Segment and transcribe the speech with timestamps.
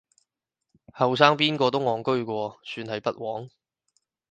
[0.93, 3.51] 後生邊個都戇居過，算係不枉